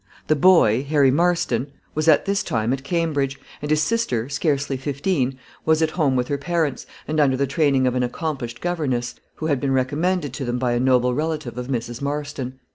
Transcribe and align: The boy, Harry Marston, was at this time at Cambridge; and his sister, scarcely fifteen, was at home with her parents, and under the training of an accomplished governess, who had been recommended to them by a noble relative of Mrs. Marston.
The 0.25 0.35
boy, 0.35 0.83
Harry 0.89 1.11
Marston, 1.11 1.67
was 1.93 2.07
at 2.07 2.25
this 2.25 2.41
time 2.41 2.73
at 2.73 2.83
Cambridge; 2.83 3.39
and 3.61 3.69
his 3.69 3.83
sister, 3.83 4.29
scarcely 4.29 4.75
fifteen, 4.75 5.37
was 5.63 5.83
at 5.83 5.91
home 5.91 6.15
with 6.15 6.27
her 6.27 6.39
parents, 6.39 6.87
and 7.07 7.19
under 7.19 7.37
the 7.37 7.45
training 7.45 7.85
of 7.85 7.93
an 7.93 8.01
accomplished 8.01 8.61
governess, 8.61 9.13
who 9.35 9.45
had 9.45 9.59
been 9.61 9.73
recommended 9.73 10.33
to 10.33 10.43
them 10.43 10.57
by 10.57 10.71
a 10.73 10.79
noble 10.79 11.13
relative 11.13 11.55
of 11.55 11.67
Mrs. 11.67 12.01
Marston. 12.01 12.57